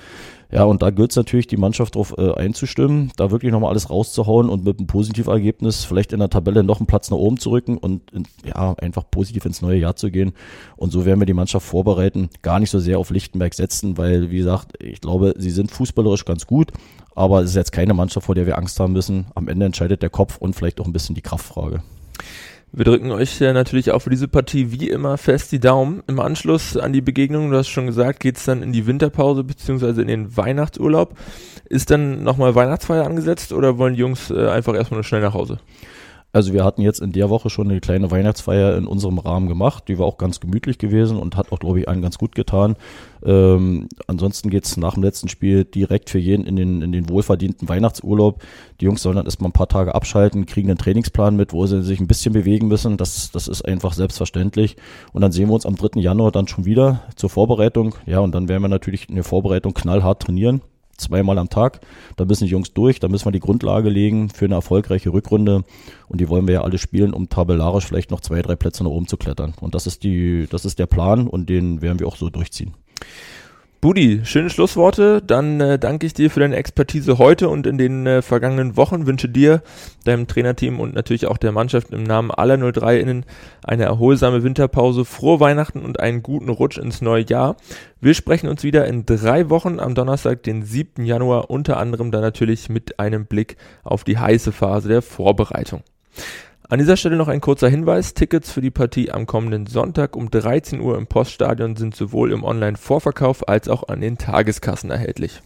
Ja, 0.52 0.66
und 0.66 0.82
da 0.82 0.90
gilt 0.90 1.12
es 1.12 1.16
natürlich, 1.16 1.48
die 1.48 1.56
Mannschaft 1.56 1.96
darauf 1.96 2.14
äh, 2.18 2.34
einzustimmen, 2.34 3.12
da 3.16 3.32
wirklich 3.32 3.54
nochmal 3.54 3.70
alles 3.70 3.90
rauszuhauen 3.90 4.50
und 4.50 4.66
mit 4.66 4.80
einem 4.80 4.88
Positivergebnis 4.88 5.86
vielleicht 5.86 6.12
in 6.12 6.20
der 6.20 6.30
Tabelle 6.30 6.62
noch 6.62 6.80
einen 6.80 6.88
Platz 6.88 7.10
nach 7.10 7.18
oben 7.18 7.38
zu 7.38 7.52
rücken 7.52 7.78
und 7.78 8.12
in, 8.12 8.28
ja, 8.46 8.74
einfach 8.74 9.06
positiv 9.10 9.46
ins 9.46 9.62
neue 9.62 9.78
Jahr 9.78 9.96
zu 9.96 10.12
gehen. 10.12 10.34
Und 10.76 10.92
so 10.92 11.06
werden 11.06 11.22
wir 11.22 11.26
die 11.26 11.34
Mannschaft 11.34 11.66
vorbereiten, 11.66 12.30
gar 12.42 12.60
nicht 12.60 12.70
so 12.70 12.80
sehr 12.80 13.00
auf 13.00 13.12
Lichtenberg 13.12 13.54
setzen, 13.54 13.98
weil, 13.98 14.30
wie 14.30 14.40
gesagt, 14.40 14.74
ich 14.84 15.00
glaube, 15.00 15.36
sie 15.38 15.52
sind 15.52 15.72
fußballerisch 15.72 16.26
ganz 16.26 16.46
gut, 16.46 16.74
aber 17.16 17.42
es 17.42 17.52
ist 17.52 17.56
jetzt 17.56 17.72
keine 17.72 17.94
Mannschaft, 17.94 18.26
vor 18.26 18.36
der 18.36 18.46
wir 18.46 18.58
Angst 18.58 18.78
haben 18.82 18.92
müssen. 18.92 19.28
Am 19.36 19.48
Ende 19.48 19.66
entscheidet 19.66 20.02
der 20.02 20.10
Kopf 20.10 20.36
und 20.38 20.54
vielleicht 20.54 20.82
auch 20.82 20.86
ein 20.86 20.94
bisschen 20.94 21.16
die 21.16 21.22
Kraftfrage. 21.22 21.82
Wir 22.74 22.86
drücken 22.86 23.12
euch 23.12 23.42
natürlich 23.42 23.92
auch 23.92 24.00
für 24.00 24.10
diese 24.10 24.30
Partie 24.30 24.72
wie 24.72 24.88
immer 24.88 25.18
fest 25.18 25.52
die 25.52 25.60
Daumen. 25.60 26.04
Im 26.08 26.22
Anschluss 26.22 26.78
an 26.78 26.94
die 26.94 27.02
Begegnung, 27.02 27.52
du 27.52 27.58
hast 27.58 27.68
schon 27.68 27.86
gesagt, 27.86 28.22
geht's 28.22 28.46
dann 28.46 28.64
in 28.64 28.72
die 28.72 28.88
Winterpause 28.88 29.44
beziehungsweise 29.44 30.02
in 30.02 30.08
den 30.08 30.38
Weihnachtsurlaub. 30.38 31.18
Ist 31.68 31.92
dann 31.92 32.24
nochmal 32.24 32.56
Weihnachtsfeier 32.56 33.06
angesetzt 33.06 33.52
oder 33.52 33.78
wollen 33.78 33.96
die 33.96 34.00
Jungs 34.00 34.32
äh, 34.32 34.48
einfach 34.48 34.74
erstmal 34.74 35.00
nur 35.00 35.04
schnell 35.04 35.20
nach 35.20 35.34
Hause? 35.34 35.60
Also 36.34 36.54
wir 36.54 36.64
hatten 36.64 36.82
jetzt 36.82 37.02
in 37.02 37.12
der 37.12 37.30
Woche 37.30 37.50
schon 37.50 37.70
eine 37.70 37.82
kleine 37.82 38.10
Weihnachtsfeier 38.10 38.78
in 38.78 38.88
unserem 38.88 39.20
Rahmen 39.20 39.50
gemacht. 39.50 39.90
Die 39.90 40.00
war 40.00 40.06
auch 40.06 40.18
ganz 40.18 40.40
gemütlich 40.40 40.78
gewesen 40.78 41.18
und 41.18 41.36
hat 41.36 41.52
auch, 41.52 41.60
glaube 41.60 41.82
ich, 41.82 41.90
allen 41.90 42.02
ganz 42.02 42.18
gut 42.18 42.36
getan. 42.36 42.78
Ähm, 43.24 43.90
ansonsten 44.08 44.50
geht's 44.50 44.78
nach 44.78 44.94
dem 44.94 45.04
letzten 45.04 45.28
Spiel 45.28 45.66
direkt 45.66 46.10
für 46.10 46.20
jeden 46.20 46.46
in 46.46 46.56
den, 46.56 46.82
in 46.82 46.94
den 46.94 47.10
wohlverdienten 47.10 47.68
Weihnachtsurlaub. 47.68 48.42
Die 48.80 48.86
Jungs 48.86 49.02
sollen 49.02 49.18
dann 49.18 49.26
erstmal 49.26 49.50
ein 49.50 49.54
paar 49.54 49.68
Tage 49.68 49.94
abschalten, 49.94 50.46
kriegen 50.46 50.70
einen 50.70 50.78
Trainingsplan 50.78 51.36
mit, 51.36 51.52
wo 51.52 51.66
sie 51.66 51.84
sich 51.84 52.00
ein 52.00 52.08
bisschen 52.08 52.34
bewegen 52.34 52.70
müssen. 52.70 52.96
Das, 52.96 53.32
das 53.32 53.50
ist 53.50 53.64
einfach 53.64 53.92
selbstverständlich. 53.92 54.78
Und 55.12 55.22
dann 55.22 55.34
sehen 55.34 55.50
wir 55.50 55.54
uns 55.54 55.66
am 55.66 55.76
3. 55.76 56.00
Januar 56.00 56.32
dann 56.32 56.48
schon 56.48 56.64
wieder 56.64 57.02
zur 57.18 57.30
Vorbereitung. 57.30 57.94
Ja, 58.06 58.20
und 58.20 58.34
dann 58.34 58.48
werden 58.48 58.62
wir 58.62 58.70
natürlich 58.70 59.10
in 59.10 59.16
der 59.16 59.26
Vorbereitung 59.26 59.74
knallhart 59.74 60.22
trainieren 60.22 60.62
zweimal 61.02 61.38
am 61.38 61.50
Tag. 61.50 61.82
Da 62.16 62.26
müssen 62.26 62.46
die 62.46 62.52
Jungs 62.52 62.74
durch, 62.74 63.00
da 63.00 63.08
müssen 63.08 63.26
wir 63.26 63.32
die 63.32 63.40
Grundlage 63.40 63.90
legen 63.90 64.30
für 64.30 64.46
eine 64.46 64.56
erfolgreiche 64.56 65.12
Rückrunde. 65.12 65.64
Und 66.08 66.22
die 66.22 66.30
wollen 66.30 66.48
wir 66.48 66.56
ja 66.56 66.62
alle 66.62 66.78
spielen, 66.78 67.14
um 67.14 67.30
tabellarisch 67.30 67.86
vielleicht 67.86 68.12
noch 68.12 68.22
zwei, 68.22 68.42
drei 68.42 68.56
Plätze 68.56 68.84
nach 68.84 68.92
oben 68.92 69.08
zu 69.08 69.18
klettern. 69.18 69.54
Und 69.60 69.76
das 69.76 69.88
ist 69.88 70.04
die, 70.04 70.48
das 70.50 70.66
ist 70.66 70.80
der 70.80 70.88
Plan 70.88 71.28
und 71.28 71.50
den 71.50 71.82
werden 71.82 72.00
wir 72.00 72.08
auch 72.08 72.16
so 72.16 72.30
durchziehen. 72.30 72.74
Budi, 73.82 74.22
schöne 74.26 74.52
Schlussworte. 74.52 75.24
Dann 75.26 75.60
äh, 75.60 75.80
danke 75.80 76.06
ich 76.06 76.14
dir 76.14 76.30
für 76.30 76.40
deine 76.40 76.56
Expertise 76.56 77.18
heute 77.18 77.50
und 77.50 77.66
in 77.66 77.80
den 77.80 78.06
äh, 78.06 78.22
vergangenen 78.22 78.78
Wochen. 78.78 79.08
Wünsche 79.08 79.28
dir, 79.28 79.64
deinem 80.04 80.28
Trainerteam 80.28 80.80
und 80.80 80.94
natürlich 80.94 81.26
auch 81.26 81.38
der 81.38 81.52
Mannschaft 81.52 81.90
im 81.90 82.04
Namen 82.04 82.30
aller 82.30 82.58
03-Innen 82.58 83.26
eine 83.64 83.86
erholsame 83.86 84.44
Winterpause, 84.44 85.04
frohe 85.04 85.40
Weihnachten 85.40 85.80
und 85.84 86.00
einen 86.00 86.22
guten 86.22 86.50
Rutsch 86.50 86.78
ins 86.78 87.02
neue 87.02 87.26
Jahr. 87.26 87.58
Wir 88.00 88.14
sprechen 88.14 88.50
uns 88.50 88.62
wieder 88.62 88.86
in 88.86 89.08
drei 89.08 89.50
Wochen 89.50 89.80
am 89.80 89.96
Donnerstag, 89.96 90.44
den 90.44 90.62
7. 90.62 91.04
Januar, 91.04 91.50
unter 91.50 91.78
anderem 91.78 92.12
dann 92.12 92.22
natürlich 92.22 92.70
mit 92.70 93.00
einem 93.00 93.26
Blick 93.26 93.58
auf 93.84 94.04
die 94.04 94.20
heiße 94.20 94.52
Phase 94.52 94.90
der 94.90 95.02
Vorbereitung. 95.02 95.82
An 96.72 96.80
dieser 96.80 96.96
Stelle 96.96 97.18
noch 97.18 97.28
ein 97.28 97.42
kurzer 97.42 97.68
Hinweis. 97.68 98.14
Tickets 98.14 98.50
für 98.50 98.62
die 98.62 98.72
Partie 98.72 99.12
am 99.12 99.26
kommenden 99.26 99.68
Sonntag 99.68 100.16
um 100.16 100.32
13 100.32 100.80
Uhr 100.80 100.98
im 100.98 101.06
Poststadion 101.06 101.76
sind 101.76 101.94
sowohl 101.94 102.32
im 102.32 102.46
Online-Vorverkauf 102.46 103.50
als 103.50 103.68
auch 103.68 103.90
an 103.90 104.00
den 104.00 104.18
Tageskassen 104.18 104.90
erhältlich. 104.90 105.42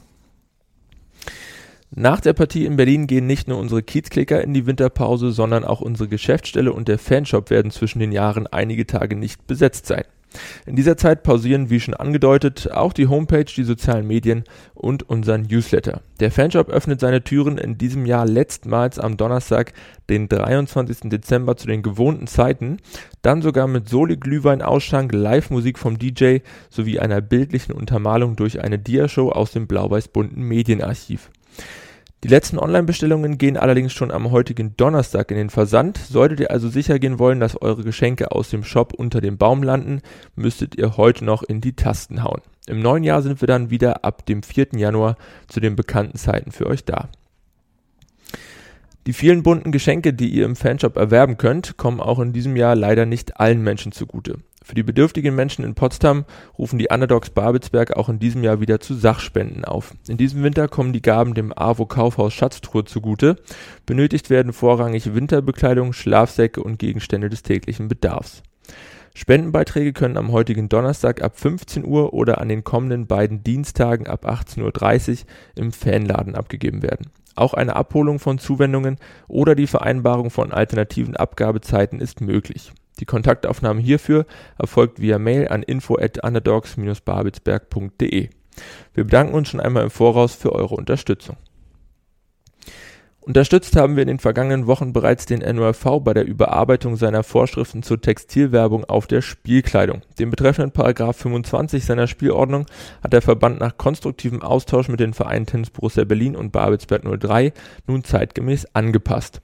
Nach 1.89 2.20
der 2.20 2.34
Partie 2.34 2.67
in 2.67 2.75
Berlin 2.75 3.08
gehen 3.08 3.25
nicht 3.25 3.48
nur 3.48 3.58
unsere 3.58 3.82
Kiezklicker 3.82 4.44
in 4.44 4.53
die 4.53 4.67
Winterpause, 4.67 5.32
sondern 5.32 5.63
auch 5.63 5.82
unsere 5.82 6.08
Geschäftsstelle 6.08 6.72
und 6.72 6.88
der 6.88 7.00
Fanshop 7.00 7.50
werden 7.50 7.72
zwischen 7.72 7.98
den 7.98 8.12
Jahren 8.12 8.46
einige 8.46 8.86
Tage 8.86 9.15
nicht 9.15 9.48
besetzt 9.48 9.88
sein. 9.88 10.03
In 10.65 10.75
dieser 10.75 10.98
Zeit 10.98 11.24
pausieren, 11.24 11.70
wie 11.70 11.79
schon 11.79 11.94
angedeutet, 11.94 12.72
auch 12.72 12.94
die 12.94 13.08
Homepage, 13.08 13.46
die 13.46 13.63
sozialen 13.63 14.08
Medien 14.08 14.44
und 14.74 15.10
unseren 15.10 15.44
Newsletter. 15.44 16.01
Der 16.20 16.32
Fanshop 16.32 16.70
öffnet 16.70 17.00
seine 17.00 17.24
Türen 17.24 17.58
in 17.58 17.77
diesem 17.77 18.05
Jahr 18.05 18.25
letztmals 18.25 19.00
am 19.00 19.17
Donnerstag, 19.17 19.74
den 20.10 20.27
23. 20.27 21.10
Dezember 21.10 21.58
zu 21.58 21.67
den 21.67 21.84
gewohnten 21.84 22.27
Zeiten, 22.27 22.77
dann 23.22 23.41
sogar 23.41 23.67
mit 23.67 23.89
Soli-Glühwein-Ausschank, 23.89 25.13
Live-Musik 25.13 25.79
vom 25.79 25.98
DJ 25.98 26.39
sowie 26.70 27.00
einer 27.00 27.22
bildlichen 27.22 27.74
Untermalung 27.74 28.36
durch 28.36 28.62
eine 28.62 28.79
Diashow 28.79 29.32
aus 29.32 29.51
dem 29.51 29.67
blau-weiß-bunten 29.67 30.41
Medienarchiv. 30.41 31.29
Die 32.25 32.32
letzten 32.32 32.58
Online-Bestellungen 32.58 33.38
gehen 33.38 33.55
allerdings 33.55 33.94
schon 33.94 34.10
am 34.10 34.32
heutigen 34.32 34.75
Donnerstag 34.75 35.29
in 35.29 35.38
den 35.38 35.51
Versand. 35.51 36.00
Solltet 36.00 36.39
ihr 36.39 36.50
also 36.50 36.70
sicher 36.70 36.98
gehen 36.98 37.20
wollen, 37.20 37.39
dass 37.39 37.62
eure 37.62 37.84
Geschenke 37.84 38.32
aus 38.32 38.50
dem 38.50 38.63
Shop 38.63 38.96
unter 38.96 39.22
dem 39.22 39.38
Baum 39.38 39.62
landen, 39.62 40.01
müsstet 40.36 40.74
ihr 40.74 40.98
heute 40.98 41.24
noch 41.24 41.44
in 41.44 41.62
die 41.62 41.75
Tasten 41.75 42.24
hauen. 42.24 42.41
Im 42.65 42.82
neuen 42.82 43.03
Jahr 43.03 43.22
sind 43.22 43.41
wir 43.41 43.48
dann 43.48 43.70
wieder 43.70 44.03
ab 44.03 44.25
dem 44.25 44.41
4. 44.41 44.70
Januar 44.75 45.17
zu 45.48 45.60
den 45.60 45.75
bekannten 45.75 46.17
Zeiten 46.17 46.51
für 46.51 46.65
euch 46.65 46.84
da. 46.84 47.10
Die 49.05 49.13
vielen 49.13 49.44
bunten 49.44 49.72
Geschenke, 49.72 50.12
die 50.12 50.29
ihr 50.29 50.46
im 50.46 50.55
Fanshop 50.55 50.98
erwerben 50.98 51.38
könnt, 51.38 51.77
kommen 51.77 52.00
auch 52.00 52.17
in 52.17 52.34
diesem 52.34 52.55
Jahr 52.55 52.75
leider 52.75 53.05
nicht 53.05 53.39
allen 53.39 53.62
Menschen 53.62 53.91
zugute. 53.91 54.39
Für 54.65 54.74
die 54.74 54.81
bedürftigen 54.81 55.36
Menschen 55.36 55.63
in 55.63 55.75
Potsdam 55.75 56.25
rufen 56.57 56.79
die 56.79 56.88
Underdogs 56.89 57.29
Babelsberg 57.29 57.95
auch 57.95 58.10
in 58.10 58.17
diesem 58.17 58.43
Jahr 58.43 58.62
wieder 58.62 58.79
zu 58.79 58.95
Sachspenden 58.95 59.63
auf. 59.63 59.93
In 60.07 60.17
diesem 60.17 60.41
Winter 60.41 60.67
kommen 60.67 60.91
die 60.91 61.03
Gaben 61.03 61.36
dem 61.36 61.53
AWO 61.55 61.86
Kaufhaus 61.86 62.34
Schatztruhe 62.34 62.84
zugute. 62.84 63.36
Benötigt 63.86 64.31
werden 64.31 64.53
vorrangig 64.53 65.13
Winterbekleidung, 65.13 65.93
Schlafsäcke 65.93 66.63
und 66.63 66.79
Gegenstände 66.79 67.29
des 67.29 67.43
täglichen 67.43 67.89
Bedarfs. 67.89 68.41
Spendenbeiträge 69.13 69.93
können 69.93 70.17
am 70.17 70.31
heutigen 70.31 70.67
Donnerstag 70.67 71.22
ab 71.22 71.39
15 71.39 71.86
Uhr 71.86 72.15
oder 72.15 72.41
an 72.41 72.50
den 72.50 72.63
kommenden 72.63 73.05
beiden 73.05 73.43
Dienstagen 73.43 74.07
ab 74.07 74.25
18.30 74.25 75.12
Uhr 75.12 75.17
im 75.53 75.74
Fanladen 75.74 76.34
abgegeben 76.34 76.81
werden. 76.81 77.12
Auch 77.36 77.53
eine 77.53 77.75
Abholung 77.75 78.17
von 78.17 78.39
Zuwendungen 78.39 78.98
oder 79.27 79.53
die 79.53 79.67
Vereinbarung 79.67 80.31
von 80.31 80.51
alternativen 80.51 81.15
Abgabezeiten 81.15 82.01
ist 82.01 82.19
möglich. 82.19 82.72
Die 83.00 83.06
Kontaktaufnahme 83.06 83.82
hierfür 83.82 84.25
erfolgt 84.58 85.00
via 85.00 85.20
Mail 85.20 85.48
an 85.48 85.64
info 85.64 85.98
at 85.98 86.22
underdogs-babelsberg.de. 86.24 88.30
Wir 88.94 89.04
bedanken 89.04 89.34
uns 89.34 89.50
schon 89.50 89.60
einmal 89.60 89.84
im 89.84 89.90
Voraus 89.90 90.36
für 90.36 90.54
eure 90.54 90.75
Unterstützung. 90.75 91.38
Unterstützt 93.25 93.75
haben 93.75 93.96
wir 93.96 94.04
in 94.04 94.08
den 94.08 94.20
vergangenen 94.20 94.68
Wochen 94.68 94.94
bereits 94.94 95.25
den 95.25 95.40
NORV 95.40 96.00
bei 96.04 96.14
der 96.14 96.28
Überarbeitung 96.28 96.96
seiner 96.96 97.24
Vorschriften 97.24 97.82
zur 97.82 98.00
Textilwerbung 98.00 98.86
auf 98.86 99.08
der 99.08 99.24
Spielkleidung. 99.24 100.04
Den 100.20 100.30
betreffenden 100.30 100.72
Paragraph 100.72 101.18
25 101.18 101.86
seiner 101.86 102.06
Spielordnung 102.06 102.68
hat 103.02 103.14
der 103.14 103.24
Verband 103.24 103.60
nach 103.60 103.78
konstruktivem 103.78 104.44
Austausch 104.44 104.90
mit 104.90 105.00
den 105.00 105.16
Vereinen 105.16 105.48
Tennis 105.48 105.72
Borussia 105.72 106.04
Berlin 106.04 106.36
und 106.36 106.52
Babelsberg 106.52 107.02
03 107.20 107.52
nun 107.88 108.04
zeitgemäß 108.04 108.68
angepasst. 108.75 109.42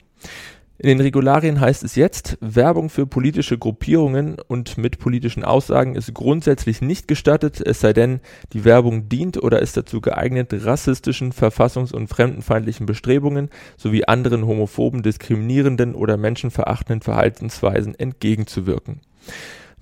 In 0.82 0.88
den 0.88 1.00
Regularien 1.00 1.60
heißt 1.60 1.84
es 1.84 1.94
jetzt, 1.94 2.36
Werbung 2.40 2.90
für 2.90 3.06
politische 3.06 3.56
Gruppierungen 3.56 4.34
und 4.48 4.78
mit 4.78 4.98
politischen 4.98 5.44
Aussagen 5.44 5.94
ist 5.94 6.12
grundsätzlich 6.12 6.82
nicht 6.82 7.06
gestattet, 7.06 7.60
es 7.64 7.78
sei 7.78 7.92
denn, 7.92 8.18
die 8.52 8.64
Werbung 8.64 9.08
dient 9.08 9.40
oder 9.40 9.62
ist 9.62 9.76
dazu 9.76 10.00
geeignet, 10.00 10.52
rassistischen, 10.52 11.32
verfassungs- 11.32 11.94
und 11.94 12.08
fremdenfeindlichen 12.08 12.84
Bestrebungen 12.84 13.48
sowie 13.76 14.06
anderen 14.06 14.44
homophoben, 14.44 15.04
diskriminierenden 15.04 15.94
oder 15.94 16.16
menschenverachtenden 16.16 17.00
Verhaltensweisen 17.00 17.94
entgegenzuwirken. 17.94 19.02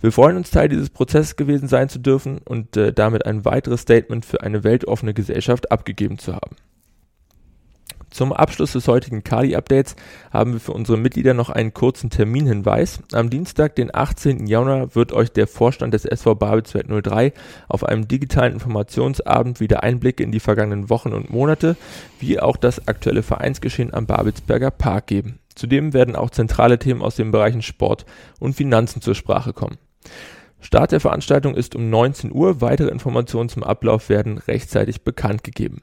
Wir 0.03 0.13
freuen 0.13 0.37
uns, 0.37 0.51
Teil 0.51 0.69
dieses 0.69 0.91
Prozesses 0.91 1.37
gewesen 1.37 1.69
sein 1.69 1.89
zu 1.89 1.99
dürfen 1.99 2.41
und 2.45 2.77
äh, 2.77 2.93
damit 2.93 3.25
ein 3.25 3.47
weiteres 3.47 3.81
Statement 3.81 4.27
für 4.27 4.43
eine 4.43 4.65
weltoffene 4.65 5.15
Gesellschaft 5.15 5.73
abgegeben 5.73 6.19
zu 6.19 6.35
haben. 6.35 6.57
Zum 8.11 8.33
Abschluss 8.33 8.73
des 8.73 8.89
heutigen 8.89 9.23
Kali-Updates 9.23 9.95
haben 10.33 10.55
wir 10.55 10.61
für 10.61 10.73
unsere 10.73 10.99
Mitglieder 10.99 11.33
noch 11.33 11.49
einen 11.49 11.73
kurzen 11.73 12.11
Terminhinweis. 12.11 13.01
Am 13.13 13.31
Dienstag, 13.31 13.77
den 13.77 13.95
18. 13.95 14.49
Januar, 14.49 14.97
wird 14.97 15.13
euch 15.13 15.31
der 15.31 15.47
Vorstand 15.47 15.95
des 15.95 16.05
SV 16.05 16.35
Babelsberg 16.35 16.87
03 17.05 17.33
auf 17.69 17.85
einem 17.85 18.09
digitalen 18.09 18.55
Informationsabend 18.55 19.61
wieder 19.61 19.85
Einblicke 19.85 20.25
in 20.25 20.33
die 20.33 20.41
vergangenen 20.41 20.91
Wochen 20.91 21.13
und 21.13 21.31
Monate, 21.31 21.77
wie 22.19 22.41
auch 22.41 22.57
das 22.57 22.89
aktuelle 22.89 23.23
Vereinsgeschehen 23.23 23.95
am 23.95 24.07
Babelsberger 24.07 24.73
Park 24.73 25.07
geben. 25.07 25.39
Zudem 25.55 25.93
werden 25.93 26.17
auch 26.17 26.31
zentrale 26.31 26.79
Themen 26.79 27.03
aus 27.03 27.15
den 27.15 27.31
Bereichen 27.31 27.63
Sport 27.63 28.07
und 28.41 28.55
Finanzen 28.55 29.03
zur 29.03 29.15
Sprache 29.15 29.53
kommen. 29.53 29.79
Start 30.61 30.93
der 30.93 31.01
Veranstaltung 31.01 31.55
ist 31.55 31.75
um 31.75 31.91
19 31.91 32.33
Uhr. 32.33 32.61
Weitere 32.61 32.91
Informationen 32.91 33.49
zum 33.49 33.63
Ablauf 33.63 34.09
werden 34.09 34.39
rechtzeitig 34.39 35.03
bekannt 35.03 35.45
gegeben. 35.45 35.83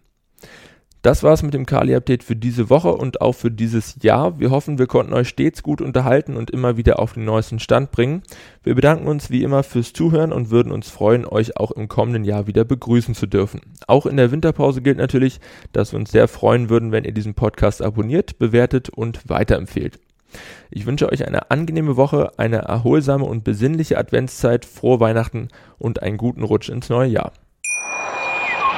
Das 1.07 1.23
war's 1.23 1.41
mit 1.41 1.53
dem 1.53 1.65
Kali-Update 1.65 2.21
für 2.21 2.35
diese 2.35 2.69
Woche 2.69 2.93
und 2.93 3.21
auch 3.21 3.31
für 3.31 3.49
dieses 3.49 3.95
Jahr. 4.03 4.41
Wir 4.41 4.51
hoffen, 4.51 4.77
wir 4.77 4.87
konnten 4.87 5.13
euch 5.13 5.29
stets 5.29 5.63
gut 5.63 5.79
unterhalten 5.79 6.35
und 6.35 6.51
immer 6.51 6.75
wieder 6.75 6.99
auf 6.99 7.13
den 7.13 7.23
neuesten 7.23 7.59
Stand 7.59 7.91
bringen. 7.91 8.23
Wir 8.61 8.75
bedanken 8.75 9.07
uns 9.07 9.29
wie 9.29 9.41
immer 9.41 9.63
fürs 9.63 9.93
Zuhören 9.93 10.33
und 10.33 10.51
würden 10.51 10.69
uns 10.69 10.89
freuen, 10.89 11.25
euch 11.25 11.55
auch 11.55 11.71
im 11.71 11.87
kommenden 11.87 12.25
Jahr 12.25 12.45
wieder 12.45 12.65
begrüßen 12.65 13.15
zu 13.15 13.25
dürfen. 13.25 13.61
Auch 13.87 14.05
in 14.05 14.17
der 14.17 14.31
Winterpause 14.31 14.81
gilt 14.81 14.97
natürlich, 14.97 15.39
dass 15.71 15.93
wir 15.93 15.99
uns 15.99 16.11
sehr 16.11 16.27
freuen 16.27 16.69
würden, 16.69 16.91
wenn 16.91 17.05
ihr 17.05 17.13
diesen 17.13 17.35
Podcast 17.35 17.81
abonniert, 17.81 18.37
bewertet 18.37 18.89
und 18.89 19.29
weiterempfehlt. 19.29 20.01
Ich 20.71 20.85
wünsche 20.85 21.09
euch 21.09 21.25
eine 21.25 21.51
angenehme 21.51 21.95
Woche, 21.95 22.37
eine 22.37 22.57
erholsame 22.57 23.23
und 23.23 23.45
besinnliche 23.45 23.97
Adventszeit, 23.97 24.65
frohe 24.65 24.99
Weihnachten 24.99 25.47
und 25.77 26.03
einen 26.03 26.17
guten 26.17 26.43
Rutsch 26.43 26.67
ins 26.67 26.89
neue 26.89 27.07
Jahr. 27.07 27.31